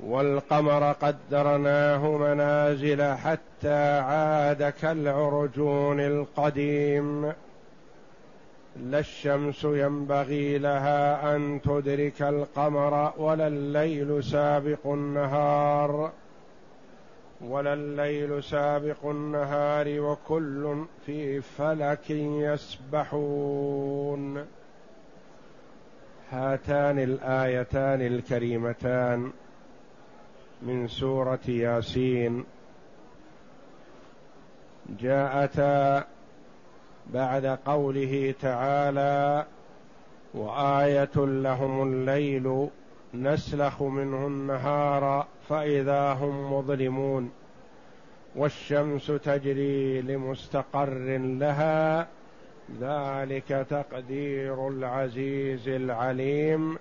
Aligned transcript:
والقمر 0.00 0.92
قدرناه 0.92 2.16
منازل 2.18 3.02
حتى 3.02 3.98
عاد 3.98 4.72
كالعرجون 4.82 6.00
القديم. 6.00 7.32
لا 8.82 8.98
الشمس 8.98 9.64
ينبغي 9.64 10.58
لها 10.58 11.36
أن 11.36 11.60
تدرك 11.64 12.22
القمر 12.22 13.12
ولا 13.18 13.46
الليل 13.46 14.24
سابق 14.24 14.86
النهار. 14.86 16.12
ولا 17.40 17.74
الليل 17.74 18.44
سابق 18.44 19.04
النهار 19.04 20.00
وكل 20.00 20.84
في 21.06 21.40
فلك 21.40 22.10
يسبحون. 22.90 24.44
هاتان 26.30 26.98
الآيتان 26.98 28.02
الكريمتان. 28.02 29.32
من 30.62 30.88
سورة 30.88 31.40
ياسين. 31.48 32.44
جاءتا 35.00 36.04
بعد 37.06 37.46
قوله 37.46 38.34
تعالى 38.40 39.46
وآية 40.34 41.16
لهم 41.16 41.82
الليل 41.82 42.68
نسلخ 43.14 43.82
منه 43.82 44.26
النهار 44.26 45.26
فإذا 45.48 46.12
هم 46.12 46.52
مظلمون 46.52 47.30
والشمس 48.36 49.06
تجري 49.06 50.02
لمستقر 50.02 51.18
لها 51.18 52.08
ذلك 52.80 53.66
تقدير 53.70 54.68
العزيز 54.68 55.68
العليم 55.68 56.78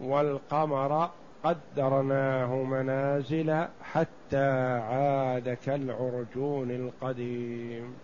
والقمر 0.00 1.10
قدرناه 1.44 2.54
منازل 2.54 3.66
حتى 3.82 4.50
عاد 4.78 5.56
كالعرجون 5.66 6.70
القديم. 6.70 7.94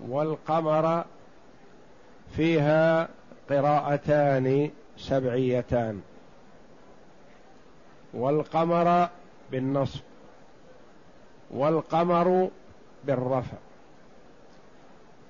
والقمر 0.00 1.04
فيها 2.36 3.08
قراءتان 3.50 4.70
سبعيتان. 4.96 6.00
والقمر 8.14 9.08
بالنصب 9.50 10.00
والقمر 11.50 12.50
بالرفع. 13.04 13.56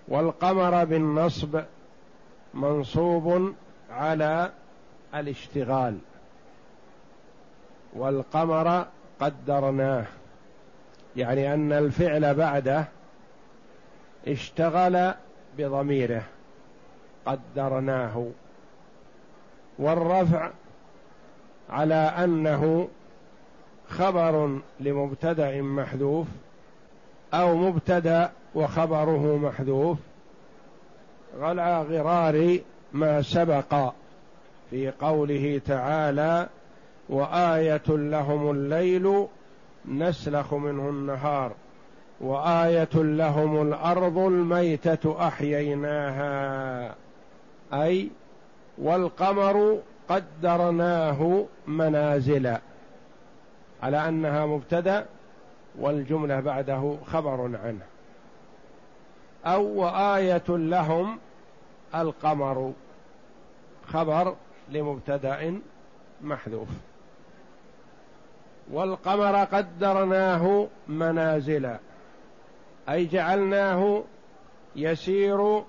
والقمر 0.08 0.84
بالنصب 0.84 1.60
منصوب 2.54 3.54
على 3.90 4.52
الاشتغال. 5.14 5.98
والقمر 7.92 8.86
قدرناه. 9.20 10.04
يعني 11.16 11.54
أن 11.54 11.72
الفعل 11.72 12.34
بعده 12.34 12.84
اشتغل 14.28 15.14
بضميره. 15.58 16.22
قدرناه. 17.26 18.26
والرفع 19.78 20.50
على 21.70 21.94
أنه 21.94 22.88
خبر 23.88 24.58
لمبتدا 24.80 25.62
محذوف 25.62 26.26
أو 27.34 27.56
مبتدا 27.56 28.30
وخبره 28.54 29.36
محذوف. 29.36 29.98
على 31.40 31.82
غرار 31.82 32.58
ما 32.92 33.22
سبق 33.22 33.92
في 34.70 34.90
قوله 34.90 35.60
تعالى 35.66 36.48
وآية 37.08 37.82
لهم 37.88 38.50
الليل 38.50 39.26
نسلخ 39.88 40.54
منه 40.54 40.88
النهار 40.88 41.52
وآية 42.20 42.94
لهم 42.94 43.62
الأرض 43.62 44.18
الميتة 44.18 45.28
أحييناها 45.28 46.94
أي 47.72 48.10
والقمر 48.78 49.78
قدرناه 50.08 51.46
منازل 51.66 52.56
على 53.82 54.08
أنها 54.08 54.46
مبتدأ 54.46 55.06
والجملة 55.78 56.40
بعده 56.40 56.96
خبر 57.06 57.40
عنه. 57.64 57.86
أو 59.46 59.64
وآية 59.64 60.48
لهم 60.48 61.18
القمر 61.94 62.72
خبر 63.86 64.34
لمبتدأ 64.68 65.60
محذوف. 66.22 66.68
والقمر 68.72 69.44
قدرناه 69.44 70.68
منازل 70.88 71.76
أي 72.88 73.04
جعلناه 73.06 74.04
يسير 74.76 75.62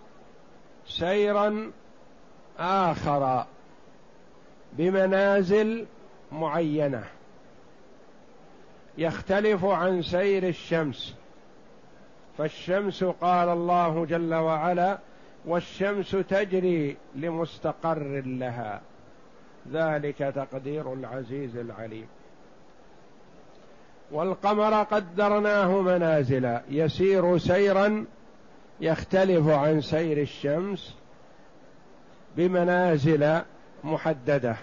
سيرا 0.88 1.72
آخر 2.60 3.46
بمنازل 4.74 5.86
معينة. 6.32 7.04
يختلف 8.98 9.66
عن 9.66 10.02
سير 10.02 10.48
الشمس 10.48 11.16
فالشمس 12.38 13.04
قال 13.04 13.50
الله 13.50 14.06
جل 14.06 14.34
وعلا 14.34 14.98
والشمس 15.46 16.12
تجري 16.12 16.98
لمستقر 17.16 18.22
لها. 18.26 18.82
ذلك 19.72 20.18
تقدير 20.18 20.94
العزيز 20.94 21.58
العليم. 21.58 22.08
والقمر 24.12 24.84
قدرناه 24.84 25.82
منازل. 25.82 26.60
يسير 26.70 27.38
سيرا 27.38 28.06
يختلف 28.82 29.48
عن 29.48 29.82
سير 29.82 30.22
الشمس 30.22 30.96
بمنازل 32.38 33.42
محددة. 33.84 34.56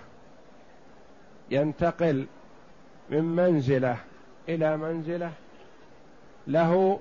ينتقل 1.51 2.27
من 3.11 3.25
منزلة 3.25 3.97
إلى 4.49 4.77
منزلة. 4.77 5.33
له 6.47 7.01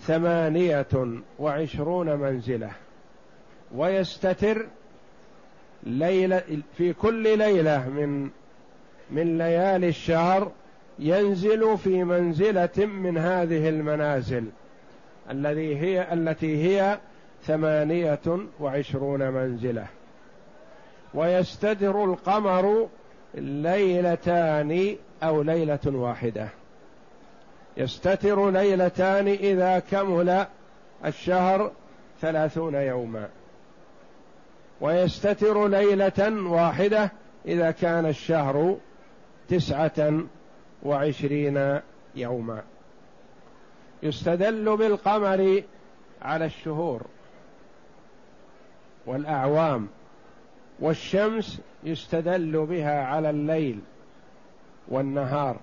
ثمانية 0.00 1.20
وعشرون 1.38 2.14
منزلة. 2.14 2.70
ويستتر 3.74 4.66
ليلة 5.82 6.42
في 6.76 6.92
كل 6.92 7.38
ليلة 7.38 7.88
من 7.88 8.30
من 9.10 9.38
ليالي 9.38 9.88
الشهر 9.88 10.52
ينزل 11.02 11.78
في 11.78 12.04
منزلة 12.04 12.86
من 12.86 13.18
هذه 13.18 13.68
المنازل 13.68 14.44
الذي 15.30 15.76
هي 15.76 16.12
التي 16.12 16.64
هي 16.64 16.98
ثمانية 17.46 18.20
وعشرون 18.60 19.28
منزلة. 19.28 19.86
ويستدر 21.14 22.04
القمر 22.04 22.88
ليلتان 23.34 24.96
أو 25.22 25.42
ليلة 25.42 25.80
واحدة. 25.86 26.48
يستتر 27.76 28.50
ليلتان 28.50 29.28
إذا 29.28 29.78
كمل 29.78 30.46
الشهر 31.04 31.70
ثلاثون 32.20 32.74
يوما. 32.74 33.28
ويستتر 34.80 35.68
ليلة 35.68 36.48
واحدة 36.50 37.12
إذا 37.46 37.70
كان 37.70 38.06
الشهر 38.06 38.76
تسعة 39.48 40.22
وعشرين 40.82 41.80
يوما. 42.14 42.62
يستدل 44.02 44.76
بالقمر 44.76 45.62
على 46.22 46.44
الشهور 46.44 47.02
والأعوام 49.06 49.88
والشمس 50.80 51.60
يستدل 51.84 52.66
بها 52.66 53.04
على 53.04 53.30
الليل 53.30 53.80
والنهار. 54.88 55.56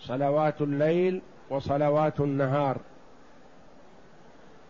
صلوات 0.00 0.62
الليل 0.62 1.22
وصلوات 1.50 2.20
النهار. 2.20 2.76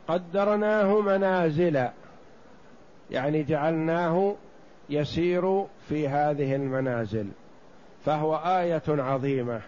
قدرناه 0.09 1.01
منازل 1.01 1.89
يعني 3.11 3.43
جعلناه 3.43 4.35
يسير 4.91 5.65
في 5.89 6.09
هذه 6.09 6.55
المنازل. 6.55 7.29
فهو 8.07 8.37
آية 8.37 8.83
عظيمة. 8.89 9.61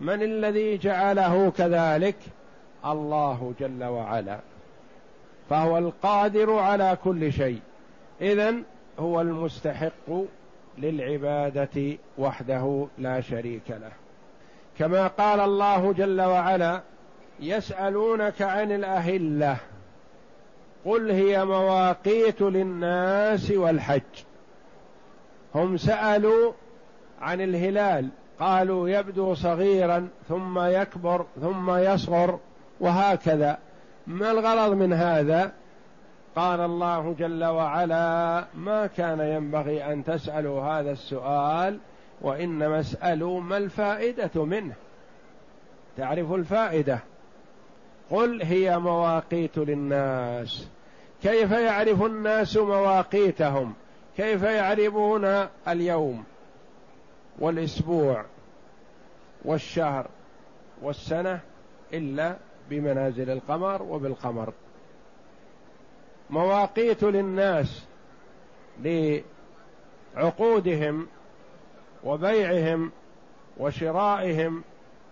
من 0.00 0.22
الذي 0.22 0.76
جعله 0.76 1.50
كذلك؟ 1.50 2.16
الله 2.86 3.54
جل 3.60 3.84
وعلا. 3.84 4.38
فهو 5.50 5.78
القادر 5.78 6.58
على 6.58 6.98
كل 7.04 7.32
شيء. 7.32 7.60
اذا 8.20 8.54
هو 8.98 9.20
المستحق 9.20 10.22
للعبادة 10.78 11.96
وحده 12.18 12.86
لا 12.98 13.20
شريك 13.20 13.70
له. 13.70 13.92
كما 14.78 15.06
قال 15.06 15.40
الله 15.40 15.92
جل 15.92 16.20
وعلا 16.20 16.80
يسألونك 17.40 18.42
عن 18.42 18.72
الأهلة. 18.72 19.56
قل 20.84 21.10
هي 21.10 21.44
مواقيت 21.44 22.40
للناس 22.42 23.50
والحج. 23.50 24.00
هم 25.54 25.76
سألوا 25.76 26.52
عن 27.20 27.40
الهلال. 27.40 28.08
قالوا 28.40 28.88
يبدو 28.88 29.34
صغيرا 29.34 30.08
ثم 30.28 30.58
يكبر 30.58 31.26
ثم 31.40 31.70
يصغر 31.70 32.38
وهكذا. 32.80 33.58
ما 34.06 34.30
الغرض 34.30 34.72
من 34.72 34.92
هذا؟ 34.92 35.52
قال 36.36 36.60
الله 36.60 37.14
جل 37.18 37.44
وعلا 37.44 38.44
ما 38.54 38.86
كان 38.86 39.20
ينبغي 39.20 39.92
أن 39.92 40.04
تسألوا 40.04 40.62
هذا 40.62 40.92
السؤال 40.92 41.78
وإنما 42.20 42.80
اسألوا 42.80 43.40
ما 43.40 43.56
الفائدة 43.56 44.44
منه. 44.44 44.74
تعرف 45.96 46.32
الفائدة؟ 46.32 46.98
قل 48.10 48.42
هي 48.42 48.78
مواقيت 48.78 49.58
للناس. 49.58 50.68
كيف 51.22 51.50
يعرف 51.50 52.02
الناس 52.02 52.56
مواقيتهم؟ 52.56 53.74
كيف 54.16 54.42
يعرفون 54.42 55.46
اليوم؟ 55.68 56.24
والأسبوع 57.40 58.24
والشهر 59.44 60.06
والسنة 60.82 61.40
إلا 61.92 62.36
بمنازل 62.70 63.30
القمر 63.30 63.82
وبالقمر. 63.82 64.52
مواقيت 66.30 67.04
للناس 67.04 67.86
لعقودهم 70.16 71.06
وبيعهم 72.04 72.90
وشرائهم 73.58 74.64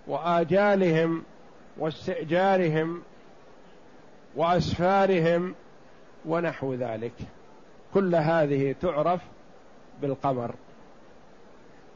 وآجالهم 0.07 1.23
واستئجارهم 1.79 3.03
وأسفارهم 4.37 5.55
ونحو 6.27 6.75
ذلك. 6.75 7.13
كل 7.95 8.15
هذه 8.15 8.75
تعرف 8.81 9.21
بالقمر. 10.03 10.55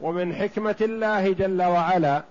ومن 0.01 0.35
حكمة 0.35 0.75
الله 0.81 1.33
جل 1.33 1.61
وعلا 1.61 2.23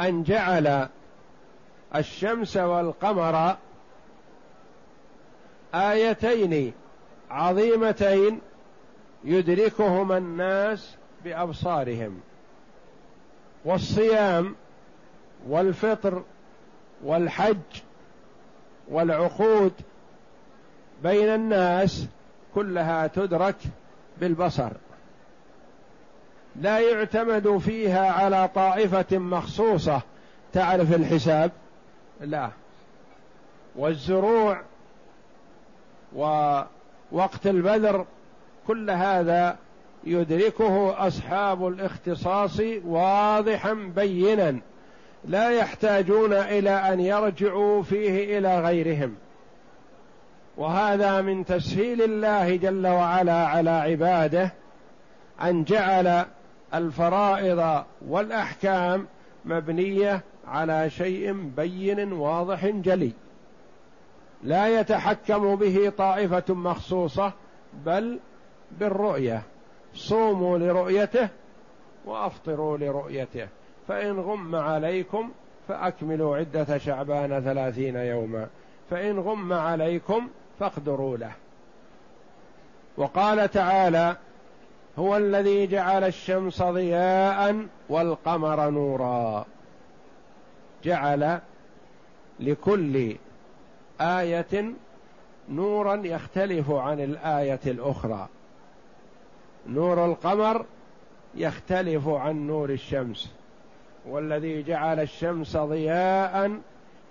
أن 0.00 0.22
جعل 0.22 0.88
الشمس 1.94 2.56
والقمر 2.56 3.56
آيتين 5.74 6.72
عظيمتين 7.30 8.40
يدركهما 9.24 10.18
الناس 10.18 10.94
بأبصارهم 11.24 12.20
والصيام 13.64 14.54
والفطر 15.48 16.22
والحج 17.04 17.56
والعقود 18.88 19.72
بين 21.02 21.28
الناس 21.28 22.06
كلها 22.54 23.06
تدرك 23.06 23.56
بالبصر. 24.20 24.70
لا 26.60 26.78
يعتمد 26.78 27.58
فيها 27.58 28.10
على 28.12 28.48
طائفة 28.54 29.18
مخصوصة. 29.18 30.00
تعرف 30.52 30.94
الحساب؟ 30.94 31.50
لا. 32.20 32.50
والزروع 33.76 34.60
ووقت 36.14 37.46
البذر 37.46 38.06
كل 38.66 38.90
هذا 38.90 39.56
يدركه 40.04 41.06
أصحاب 41.06 41.68
الاختصاص 41.68 42.60
واضحا 42.84 43.72
بينا. 43.96 44.60
لا 45.24 45.50
يحتاجون 45.50 46.32
إلى 46.32 46.70
أن 46.70 47.00
يرجعوا 47.00 47.82
فيه 47.82 48.38
إلى 48.38 48.60
غيرهم. 48.60 49.14
وهذا 50.56 51.20
من 51.20 51.44
تسهيل 51.44 52.02
الله 52.02 52.56
جل 52.56 52.86
وعلا 52.86 53.46
على 53.46 53.70
عباده 53.70 54.52
أن 55.42 55.64
جعل 55.64 56.24
الفرائض 56.74 57.84
والأحكام 58.08 59.06
مبنية 59.44 60.20
على 60.46 60.90
شيء 60.90 61.32
بين 61.56 62.12
واضح 62.12 62.66
جلي. 62.66 63.12
لا 64.42 64.80
يتحكم 64.80 65.56
به 65.56 65.92
طائفة 65.98 66.54
مخصوصة 66.54 67.32
بل 67.86 68.18
بالرؤية. 68.70 69.42
صوموا 69.94 70.58
لرؤيته 70.58 71.28
وأفطروا 72.04 72.78
لرؤيته. 72.78 73.48
فإن 73.88 74.20
غم 74.20 74.56
عليكم 74.56 75.30
فأكملوا 75.68 76.36
عدة 76.36 76.78
شعبان 76.78 77.40
ثلاثين 77.40 77.96
يوما. 77.96 78.46
فإن 78.90 79.18
غم 79.18 79.52
عليكم 79.52 80.28
فاقدروا 80.60 81.16
له. 81.16 81.32
وقال 82.96 83.50
تعالى 83.50 84.16
هو 84.98 85.16
الذي 85.16 85.66
جعل 85.66 86.04
الشمس 86.04 86.62
ضياء 86.62 87.66
والقمر 87.88 88.70
نورا. 88.70 89.44
جعل 90.84 91.40
لكل 92.40 93.16
آية 94.00 94.72
نورا 95.48 95.96
يختلف 96.04 96.70
عن 96.70 97.00
الآية 97.00 97.60
الأخرى. 97.66 98.28
نور 99.66 100.04
القمر 100.04 100.64
يختلف 101.34 102.08
عن 102.08 102.46
نور 102.46 102.70
الشمس. 102.70 103.30
والذي 104.06 104.62
جعل 104.62 105.00
الشمس 105.00 105.56
ضياء 105.56 106.60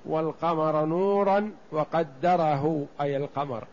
والقمر 0.05 0.85
نورا 0.85 1.51
وقدره 1.71 2.85
أي 3.01 3.17
القمر. 3.17 3.63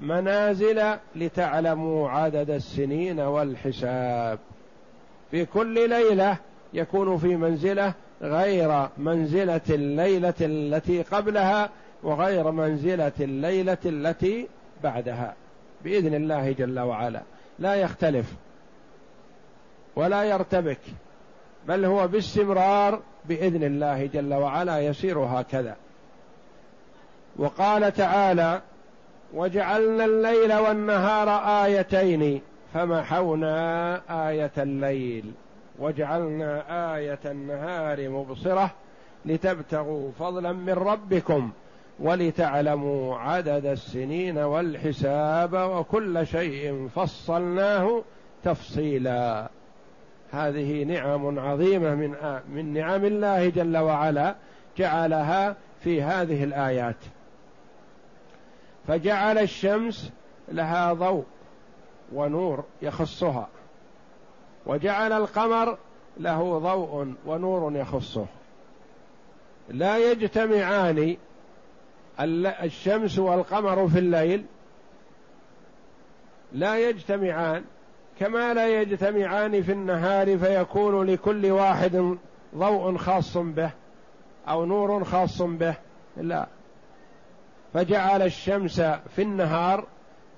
منازل 0.00 0.96
لتعلموا 1.16 2.10
عدد 2.10 2.50
السنين 2.50 3.20
والحساب. 3.20 4.38
في 5.30 5.44
كل 5.44 5.88
ليلة 5.88 6.36
يكون 6.72 7.18
في 7.18 7.36
منزلة 7.36 7.94
غير 8.22 8.88
منزلة 8.98 9.60
الليلة 9.70 10.34
التي 10.40 11.02
قبلها 11.02 11.70
وغير 12.02 12.50
منزلة 12.50 13.12
الليلة 13.20 13.78
التي 13.86 14.48
بعدها. 14.82 15.34
بإذن 15.84 16.14
الله 16.14 16.52
جل 16.52 16.80
وعلا. 16.80 17.22
لا 17.58 17.74
يختلف 17.74 18.34
ولا 19.96 20.24
يرتبك 20.24 20.80
بل 21.68 21.84
هو 21.84 22.08
باستمرار 22.08 23.00
بإذن 23.24 23.64
الله 23.64 24.06
جل 24.06 24.34
وعلا 24.34 24.80
يسير 24.80 25.18
هكذا. 25.18 25.76
وقال 27.36 27.92
تعالى 27.92 28.60
وجعلنا 29.34 30.04
الليل 30.04 30.54
والنهار 30.54 31.28
آيتين 31.64 32.40
فمحونا 32.74 34.00
آية 34.28 34.50
الليل. 34.58 35.24
وجعلنا 35.78 36.64
آية 36.96 37.18
النهار 37.24 38.08
مبصرة 38.08 38.70
لتبتغوا 39.24 40.10
فضلا 40.18 40.52
من 40.52 40.72
ربكم 40.72 41.50
ولتعلموا 42.00 43.16
عدد 43.16 43.66
السنين 43.66 44.38
والحساب 44.38 45.52
وكل 45.54 46.26
شيء 46.26 46.88
فصلناه 46.94 48.02
تفصيلا. 48.44 49.48
هذه 50.32 50.84
نعم 50.84 51.38
عظيمة 51.38 51.94
من 51.94 52.14
من 52.54 52.72
نعم 52.72 53.04
الله 53.04 53.48
جل 53.48 53.76
وعلا 53.76 54.34
جعلها 54.78 55.56
في 55.84 56.02
هذه 56.02 56.44
الآيات. 56.44 56.96
فجعل 58.90 59.38
الشمس 59.38 60.10
لها 60.48 60.92
ضوء 60.92 61.24
ونور 62.12 62.64
يخصها 62.82 63.48
وجعل 64.66 65.12
القمر 65.12 65.78
له 66.16 66.58
ضوء 66.58 67.14
ونور 67.26 67.76
يخصه. 67.76 68.26
لا 69.68 69.98
يجتمعان 69.98 71.16
الشمس 72.62 73.18
والقمر 73.18 73.88
في 73.88 73.98
الليل 73.98 74.44
لا 76.52 76.78
يجتمعان 76.88 77.64
كما 78.20 78.54
لا 78.54 78.80
يجتمعان 78.80 79.62
في 79.62 79.72
النهار 79.72 80.38
فيكون 80.38 81.06
لكل 81.06 81.46
واحد 81.46 82.16
ضوء 82.56 82.96
خاص 82.96 83.36
به 83.36 83.70
أو 84.48 84.64
نور 84.64 85.04
خاص 85.04 85.42
به 85.42 85.74
لا. 86.16 86.46
فجعل 87.74 88.22
الشمس 88.22 88.80
في 89.16 89.22
النهار 89.22 89.86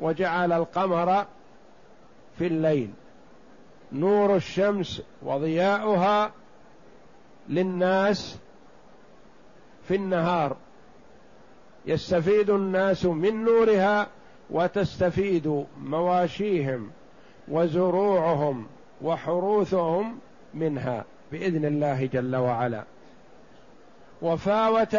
وجعل 0.01 0.53
القمر 0.53 1.27
في 2.39 2.47
الليل. 2.47 2.91
نور 3.93 4.37
الشمس 4.37 5.03
وضياؤها 5.23 6.33
للناس 7.49 8.39
في 9.89 9.95
النهار. 9.95 10.57
يستفيد 11.87 12.51
الناس 12.51 13.05
من 13.05 13.45
نورها 13.45 14.07
وتستفيد 14.51 15.65
مواشيهم 15.83 16.91
وزروعهم 17.49 18.67
وحروثهم 19.03 20.19
منها 20.55 21.05
بإذن 21.33 21.65
الله 21.65 22.07
جل 22.07 22.37
وعلا. 22.37 22.85
وفاوت 24.23 24.97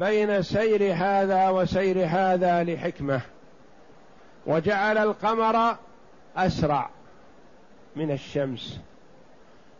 بين 0.00 0.42
سير 0.42 0.94
هذا 0.94 1.48
وسير 1.48 2.06
هذا 2.06 2.64
لحكمة. 2.64 3.20
وجعل 4.46 4.98
القمر 4.98 5.76
أسرع 6.36 6.90
من 7.96 8.10
الشمس. 8.10 8.80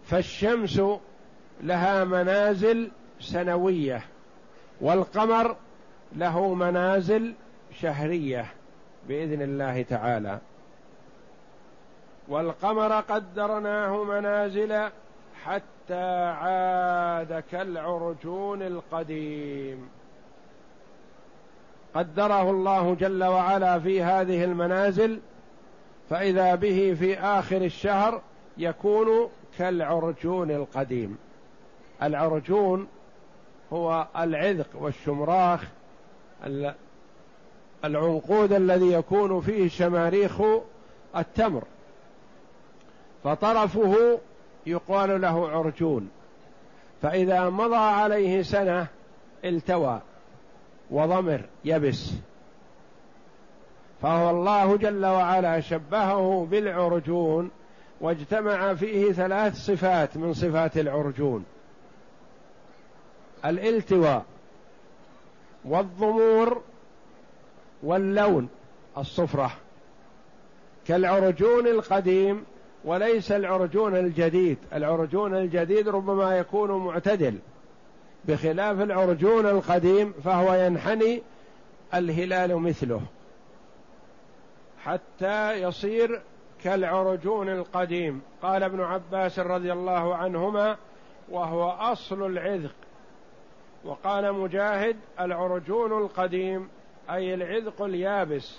فالشمس 0.07 0.81
لها 1.62 2.05
منازل 2.05 2.91
سنوية 3.21 4.03
والقمر 4.81 5.57
له 6.17 6.55
منازل 6.55 7.35
شهرية 7.81 8.47
بإذن 9.09 9.43
الله 9.43 9.83
تعالى. 9.83 10.38
والقمر 12.29 13.00
قدرناه 13.00 14.05
منازل 14.05 14.91
حتى 15.45 16.25
عاد 16.25 17.45
كالعرجون 17.53 18.62
القديم. 18.62 19.98
قدره 21.99 22.50
الله 22.50 22.95
جل 22.95 23.25
وعلا 23.25 23.78
في 23.78 24.02
هذه 24.02 24.45
المنازل 24.45 25.21
فإذا 26.11 26.55
به 26.55 26.97
في 26.99 27.19
آخر 27.19 27.57
الشهر 27.57 28.23
يكون 28.59 29.28
كالعرجون 29.59 30.50
القديم. 30.50 31.19
العرجون 32.02 32.87
هو 33.73 34.07
العذق 34.17 34.67
والشمراخ 34.75 35.64
العنقود 37.85 38.52
الذي 38.52 38.93
يكون 38.93 39.40
فيه 39.40 39.69
شماريخ 39.69 40.40
التمر. 41.17 41.62
فطرفه 43.25 44.19
يقال 44.67 45.21
له 45.21 45.49
عرجون. 45.49 46.11
فإذا 47.02 47.50
مضى 47.50 47.76
عليه 47.76 48.43
سنة 48.43 48.87
التوى. 49.45 50.00
وضمر 50.90 51.40
يبس. 51.64 52.12
فهو 54.02 54.30
الله 54.30 54.76
جل 54.76 55.07
وعلا 55.07 55.61
شبهه 55.61 56.47
بالعرجون 56.50 57.50
واجتمع 58.00 58.75
فيه 58.75 59.12
ثلاث 59.12 59.54
صفات 59.57 60.16
من 60.16 60.35
صفات 60.35 60.78
العرجون. 60.78 61.45
الالتواء 63.45 64.25
والضمور 65.64 66.62
واللون 67.83 68.49
الصفرة. 68.99 69.50
كالعرجون 70.87 71.66
القديم 71.66 72.45
وليس 72.85 73.33
العرجون 73.33 73.97
الجديد. 73.97 74.59
العرجون 74.73 75.35
الجديد 75.35 75.88
ربما 75.88 76.38
يكون 76.38 76.85
معتدل. 76.85 77.38
بخلاف 78.25 78.81
العرجون 78.81 79.47
القديم 79.47 80.13
فهو 80.25 80.55
ينحني 80.55 81.23
الهلال 81.95 82.57
مثله. 82.57 83.03
حتى 84.85 85.63
يصير 85.63 86.23
كالعرجون 86.65 87.49
القديم. 87.49 88.23
قال 88.43 88.63
ابن 88.63 88.81
عباس 88.81 89.39
رضي 89.39 89.73
الله 89.73 90.17
عنهما 90.17 90.77
وهو 91.29 91.71
أصل 91.71 92.27
العذق. 92.27 92.75
وقال 93.85 94.33
مجاهد 94.33 94.97
العرجون 95.21 96.03
القديم 96.03 96.69
أي 97.11 97.35
العذق 97.35 97.83
اليابس. 97.83 98.59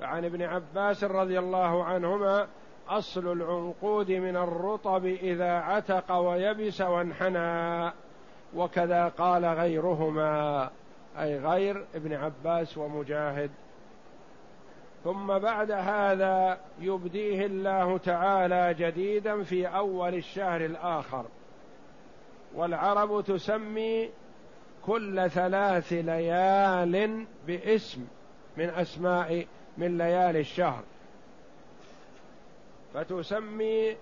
فعن 0.00 0.24
ابن 0.24 0.42
عباس 0.42 1.04
رضي 1.04 1.38
الله 1.38 1.84
عنهما 1.84 2.46
أصل 2.88 3.32
العنقود 3.32 4.10
من 4.10 4.36
الرطب 4.36 5.04
إذا 5.04 5.52
عتق 5.52 6.12
ويبس 6.12 6.80
وانحنى. 6.80 7.92
وكذا 8.56 9.08
قال 9.08 9.44
غيرهما 9.44 10.70
أي 11.18 11.38
غير 11.38 11.84
ابن 11.94 12.12
عباس 12.14 12.78
ومجاهد. 12.78 13.50
ثم 15.04 15.38
بعد 15.38 15.70
هذا 15.70 16.58
يبديه 16.80 17.46
الله 17.46 17.98
تعالى 17.98 18.74
جديدا 18.74 19.42
في 19.42 19.66
أول 19.66 20.14
الشهر 20.14 20.64
الآخر. 20.64 21.24
والعرب 22.54 23.24
تسمي 23.24 24.10
كل 24.86 25.30
ثلاث 25.30 25.92
ليال 25.92 27.26
باسم 27.46 28.06
من 28.56 28.70
أسماء 28.70 29.46
من 29.78 29.98
ليالي 29.98 30.40
الشهر. 30.40 30.82
فتسمي 32.94 33.96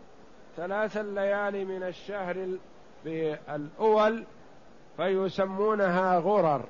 ثلاث 0.56 0.96
الليالي 0.96 1.64
من 1.64 1.82
الشهر 1.82 2.56
الأول 3.48 4.24
فيسمونها 4.96 6.18
غرر 6.18 6.64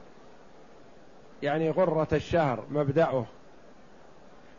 يعني 1.43 1.71
غرة 1.71 2.09
الشهر 2.13 2.65
مبدأه. 2.71 3.25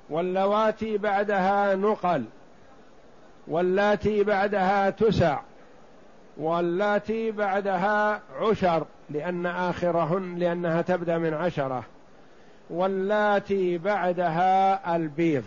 واللواتي 0.10 0.98
بعدها 0.98 1.76
نقل 1.76 2.26
واللاتي 3.48 4.24
بعدها 4.24 4.90
تسع 4.90 5.40
واللاتي 6.38 7.32
بعدها 7.32 8.22
عشر 8.42 8.86
لأن 9.10 9.46
آخرهن 9.46 10.36
لأنها 10.36 10.82
تبدأ 10.82 11.18
من 11.18 11.34
عشرة. 11.34 11.84
واللاتي 12.70 13.78
بعدها 13.78 14.96
البيض 14.96 15.44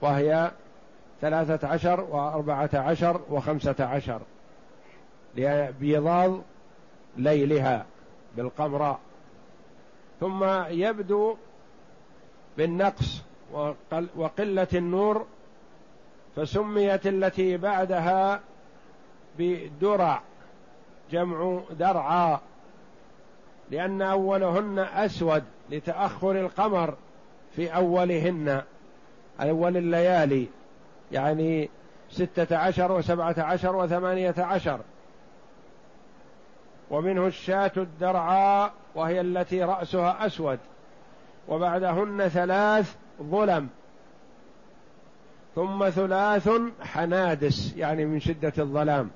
وهي 0.00 0.50
ثلاثة 1.20 1.68
عشر 1.68 2.00
وأربعة 2.00 2.70
عشر 2.74 3.20
وخمسة 3.30 3.84
عشر. 3.84 4.20
بيضاض 5.80 6.40
ليلها 7.16 7.86
بالقمراء 8.36 8.98
ثم 10.20 10.44
يبدو 10.68 11.36
بالنقص 12.56 13.22
وقلة 14.16 14.68
النور 14.74 15.26
فسميت 16.36 17.06
التي 17.06 17.56
بعدها 17.56 18.40
بدرع 19.38 20.22
جمع 21.10 21.60
درعا 21.78 22.40
لأن 23.70 24.02
أولهن 24.02 24.78
أسود 24.78 25.44
لتأخر 25.70 26.40
القمر 26.40 26.94
في 27.56 27.74
أولهن 27.74 28.62
أول 29.40 29.76
الليالي 29.76 30.46
يعني 31.12 31.70
ستة 32.10 32.56
عشر 32.56 32.92
وسبعة 32.92 33.34
عشر 33.38 33.76
وثمانية 33.76 34.34
عشر. 34.38 34.80
ومنه 36.90 37.26
الشاة 37.26 37.72
الدرعاء 37.76 38.72
وهي 38.94 39.20
التي 39.20 39.62
رأسها 39.62 40.26
أسود. 40.26 40.58
وبعدهن 41.48 42.28
ثلاث 42.28 42.96
ظلم. 43.22 43.68
ثم 45.54 45.90
ثلاث 45.90 46.50
حنادس 46.80 47.76
يعني 47.76 48.04
من 48.04 48.20
شدة 48.20 48.52
الظلام. 48.58 49.10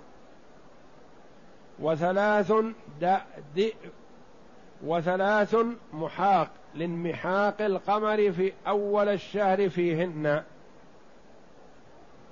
وثلاث 1.81 2.52
دئ 3.54 3.75
وثلاث 4.85 5.57
محاق 5.93 6.50
لانمحاق 6.75 7.62
القمر 7.62 8.33
في 8.33 8.52
أول 8.66 9.09
الشهر 9.09 9.69
فيهن. 9.69 10.43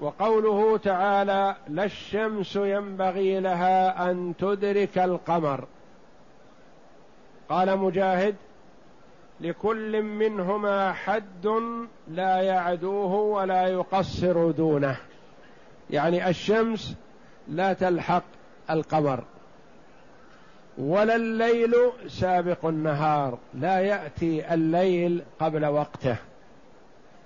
وقوله 0.02 0.78
تعالى 0.78 1.56
لا 1.68 1.85
الشمس 1.85 2.56
ينبغي 2.56 3.40
لها 3.40 4.11
أن 4.11 4.35
تدرك 4.38 4.99
القمر. 4.99 5.64
قال 7.49 7.78
مجاهد 7.78 8.35
لكل 9.40 10.02
منهما 10.02 10.92
حد 10.92 11.47
لا 12.09 12.40
يعدوه 12.40 13.14
ولا 13.14 13.66
يقصر 13.66 14.50
دونه. 14.50 14.97
يعني 15.90 16.28
الشمس 16.28 16.94
لا 17.49 17.73
تلحق 17.73 18.25
القمر 18.71 19.25
ولا 20.78 21.16
الليل 21.16 21.75
سابق 22.09 22.66
النهار. 22.66 23.38
لا 23.54 23.80
يأتي 23.80 24.54
الليل 24.54 25.23
قبل 25.40 25.66
وقته. 25.66 26.16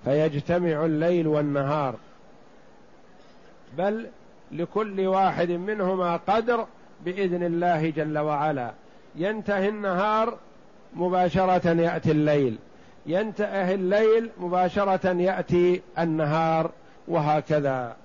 فيجتمع 0.04 0.84
الليل 0.84 1.26
والنهار. 1.26 1.94
بل 3.78 4.06
لكل 4.52 5.06
واحد 5.06 5.50
منهما 5.50 6.16
قدر 6.16 6.66
بإذن 7.04 7.42
الله 7.42 7.90
جل 7.90 8.18
وعلا. 8.18 8.72
ينتهي 9.16 9.68
النهار 9.68 10.38
مباشرة 10.94 11.68
يأتي 11.68 12.10
الليل. 12.10 12.58
ينتهي 13.06 13.74
الليل 13.74 14.30
مباشرة 14.38 15.06
يأتي 15.12 15.82
النهار 15.98 16.70
وهكذا. 17.08 17.96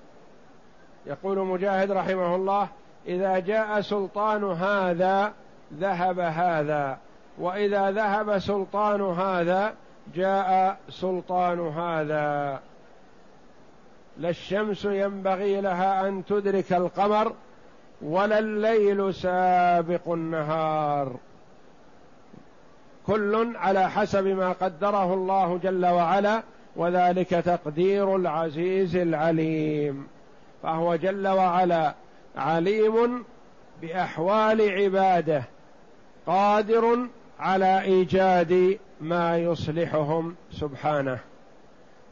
يقول 1.06 1.38
مجاهد 1.38 1.90
رحمه 1.90 2.36
الله 2.36 2.68
إذا 3.06 3.38
جاء 3.38 3.80
سلطان 3.80 4.44
هذا 4.44 5.32
ذهب 5.74 6.18
هذا 6.18 6.98
وإذا 7.38 7.90
ذهب 7.90 8.38
سلطان 8.38 9.00
هذا 9.00 9.74
جاء 10.14 10.78
سلطان 10.88 11.60
هذا. 11.60 12.60
لا 14.18 14.28
الشمس 14.28 14.84
ينبغي 14.84 15.60
لها 15.60 16.08
أن 16.08 16.24
تدرك 16.24 16.72
القمر 16.72 17.32
ولا 18.02 18.38
الليل 18.38 19.14
سابق 19.14 20.08
النهار. 20.12 21.16
كل 23.06 23.56
على 23.56 23.90
حسب 23.90 24.26
ما 24.26 24.52
قدره 24.52 25.14
الله 25.14 25.58
جل 25.62 25.86
وعلا 25.86 26.42
وذلك 26.76 27.28
تقدير 27.28 28.16
العزيز 28.16 28.96
العليم. 28.96 30.06
فهو 30.62 30.96
جل 30.96 31.28
وعلا 31.28 31.94
عليم 32.36 33.24
بأحوال 33.82 34.70
عباده 34.70 35.44
قادر 36.26 36.98
على 37.40 37.80
إيجاد 37.80 38.78
ما 39.00 39.38
يصلحهم 39.38 40.34
سبحانه. 40.50 41.18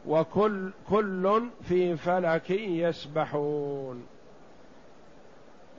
وكل 0.07 0.71
كل 0.89 1.43
في 1.63 1.97
فلك 1.97 2.49
يسبحون. 2.49 4.03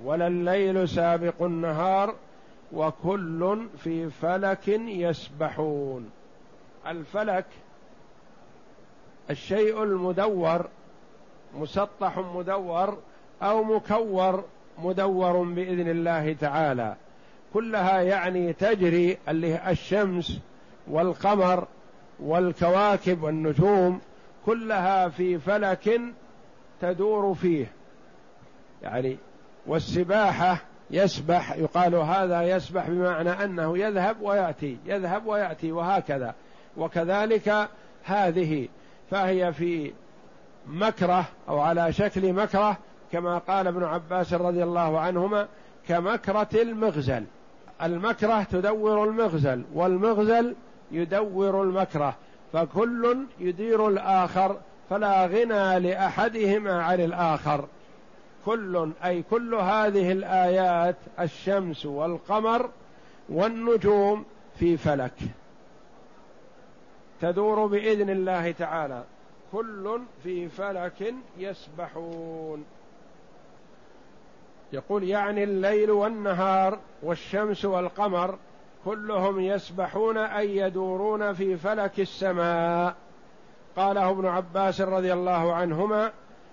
ولا 0.05 0.27
الليل 0.27 0.89
سابق 0.89 1.43
النهار 1.43 2.15
وكل 2.73 3.67
في 3.79 4.11
فلك 4.11 4.69
يسبحون. 4.69 6.11
الفلك 6.87 7.47
الشيء 9.31 9.83
المدور 9.83 10.69
مسطح 11.55 12.19
مدور 12.19 12.99
أو 13.43 13.65
مكور 13.65 14.45
مدور 14.79 15.43
بإذن 15.43 15.89
الله 15.89 16.33
تعالى. 16.33 16.97
كلها 17.55 18.01
يعني 18.01 18.53
تجري 18.53 19.19
الشمس 19.69 20.39
والقمر 20.91 21.67
والكواكب 22.21 23.23
والنجوم 23.23 24.01
كلها 24.47 25.09
في 25.09 25.39
فلك 25.39 26.01
تدور 26.81 27.35
فيه. 27.35 27.73
يعني 28.83 29.19
والسباحة 29.67 30.59
يسبح 30.91 31.57
يقال 31.57 31.95
هذا 31.95 32.43
يسبح 32.43 32.89
بمعنى 32.89 33.31
أنه 33.31 33.79
يذهب 33.79 34.17
ويأتي 34.21 34.79
يذهب 34.87 35.27
ويأتي 35.27 35.73
وهكذا. 35.73 36.35
وكذلك 36.77 37.69
هذه 38.05 38.69
فهي 39.11 39.53
في 39.53 39.93
مكره 40.67 41.25
أو 41.49 41.61
على 41.61 41.93
شكل 41.93 42.33
مكره 42.33 42.77
كما 43.13 43.39
قال 43.39 43.67
ابن 43.67 43.85
عباس 43.85 44.35
رضي 44.35 44.63
الله 44.63 45.01
عنهما 45.01 45.49
كمكرة 45.89 46.49
المغزل. 46.55 47.25
المكره 47.83 48.43
تدور 48.43 49.05
المغزل 49.05 49.65
والمغزل 49.75 50.57
يدور 50.91 51.63
المكره. 51.63 52.15
فكل 52.53 53.27
يدير 53.41 53.89
الآخر 53.89 54.61
فلا 54.91 55.27
غنى 55.27 55.81
لأحدهما 55.81 56.83
عن 56.83 57.01
الآخر. 57.01 57.65
كل 58.47 58.91
أي 59.05 59.23
كل 59.31 59.55
هذه 59.55 60.13
الآيات 60.13 60.97
الشمس 61.21 61.87
والقمر 61.87 62.71
والنجوم 63.29 64.25
في 64.59 64.77
فلك. 64.77 65.15
تدور 67.21 67.67
بإذن 67.67 68.11
الله 68.11 68.51
تعالى. 68.51 69.05
كل 69.53 70.01
في 70.23 70.49
فلك 70.49 71.15
يسبحون. 71.39 72.65
يقول 74.73 75.05
يعني 75.05 75.45
الليل 75.45 75.91
والنهار 75.91 76.79
والشمس 77.03 77.65
والقمر 77.65 78.39
كلهم 78.85 79.41
يسبحون 79.41 80.19
اي 80.19 80.57
يدورون 80.57 81.33
في 81.33 81.57
فلك 81.57 82.01
السماء. 82.01 82.95
قاله 83.77 84.11
ابن 84.11 84.27
عباس 84.27 84.81
رضي 84.81 85.13
الله 85.13 85.55
عنهما 85.55 86.11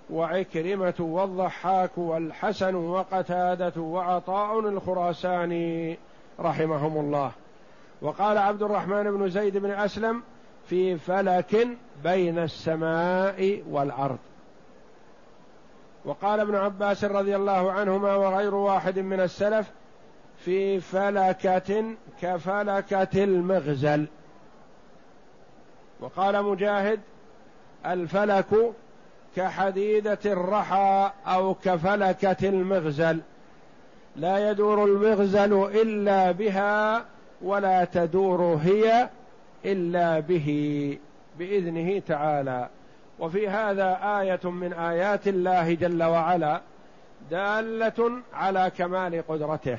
وعكرمة 0.10 0.94
والضحاك 1.00 1.98
والحسن 1.98 2.76
وقتادة 2.76 3.82
وعطاء 3.82 4.60
الخراساني 4.60 5.98
رحمهم 6.40 6.98
الله. 6.98 7.32
وقال 8.02 8.38
عبد 8.38 8.64
الرحمن 8.64 9.04
بن 9.04 9.30
زيد 9.30 9.58
بن 9.58 9.72
أسلم 9.72 10.24
في 10.66 10.98
فلك 10.98 11.68
بين 12.04 12.40
السماء 12.40 13.64
والأرض. 13.70 14.18
وقال 16.06 16.40
ابن 16.40 16.56
عباس 16.56 17.04
رضي 17.04 17.36
الله 17.36 17.72
عنهما 17.72 18.16
وغير 18.16 18.56
واحد 18.56 19.00
من 19.00 19.20
السلف 19.20 19.72
في 20.46 20.80
فلكة 20.80 21.84
كفلكة 22.22 23.24
المغزل. 23.24 24.08
وقال 26.00 26.44
مجاهد 26.44 27.00
الفلك 27.86 28.74
كحديدة 29.36 30.20
الرحى 30.26 31.12
أو 31.28 31.54
كفلكة 31.54 32.50
المغزل. 32.50 33.22
لا 34.16 34.52
يدور 34.52 34.86
المغزل 34.86 35.54
إلا 35.54 36.32
بها 36.32 37.06
ولا 37.42 37.86
تدور 37.86 38.60
هي 38.64 39.10
إلا 39.66 40.20
به 40.20 40.98
بإذنه 41.40 42.00
تعالى. 42.00 42.70
وفي 43.20 43.50
هذا 43.50 44.00
آية 44.20 44.50
من 44.50 44.74
آيات 44.74 45.28
الله 45.28 45.74
جل 45.74 46.04
وعلا 46.04 46.62
دالة 47.32 48.12
على 48.34 48.72
كمال 48.78 49.28
قدرته. 49.28 49.78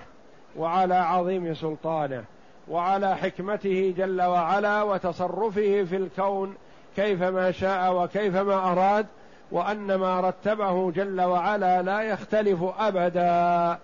وعلى 0.56 0.94
عظيم 0.94 1.54
سلطانه 1.54 2.24
وعلى 2.68 3.16
حكمته 3.16 3.94
جل 3.96 4.22
وعلا 4.22 4.82
وتصرفه 4.82 5.84
في 5.84 5.96
الكون 5.96 6.54
كيفما 6.96 7.50
شاء 7.50 7.94
وكيفما 7.94 8.72
أراد 8.72 9.06
وأن 9.52 9.94
ما 9.94 10.20
رتبه 10.20 10.90
جل 10.90 11.20
وعلا 11.20 11.82
لا 11.82 12.00
يختلف 12.00 12.58
أبدا. 12.78 13.78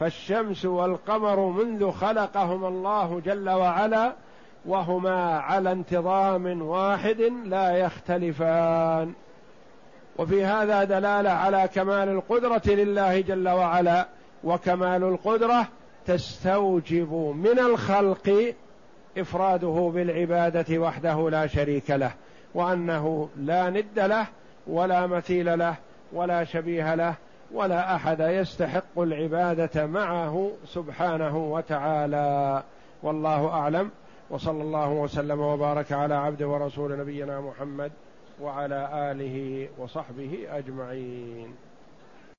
فالشمس 0.00 0.64
والقمر 0.64 1.40
منذ 1.40 1.90
خلقهما 1.90 2.68
الله 2.68 3.20
جل 3.24 3.50
وعلا 3.50 4.12
وهما 4.66 5.38
على 5.38 5.72
انتظام 5.72 6.62
واحد 6.62 7.20
لا 7.44 7.76
يختلفان. 7.76 9.12
وفي 10.18 10.44
هذا 10.44 10.84
دلالة 10.84 11.30
على 11.30 11.68
كمال 11.74 12.08
القدرة 12.08 12.62
لله 12.66 13.20
جل 13.20 13.48
وعلا 13.48 14.06
وكمال 14.44 15.02
القدرة 15.02 15.66
تستوجب 16.06 17.12
من 17.36 17.58
الخلق 17.58 18.54
إفراده 19.18 19.90
بالعبادة 19.94 20.78
وحده 20.78 21.30
لا 21.30 21.46
شريك 21.46 21.90
له 21.90 22.12
وأنه 22.54 23.28
لا 23.36 23.70
ند 23.70 23.98
له 23.98 24.26
ولا 24.66 25.06
مثيل 25.06 25.58
له 25.58 25.74
ولا 26.12 26.44
شبيه 26.44 26.94
له 26.94 27.14
ولا 27.54 27.94
أحد 27.94 28.20
يستحق 28.20 28.98
العبادة 28.98 29.86
معه 29.86 30.50
سبحانه 30.66 31.36
وتعالى. 31.36 32.62
والله 33.02 33.48
أعلم. 33.48 33.90
وصلى 34.30 34.62
الله 34.62 34.88
وسلم 34.90 35.40
وبارك 35.40 35.92
على 35.92 36.14
عبد 36.14 36.42
ورسول 36.42 36.98
نبينا 36.98 37.40
محمد 37.40 37.92
وعلى 38.42 39.10
آله 39.12 39.68
وصحبه 39.78 40.46
أجمعين. 40.50 41.69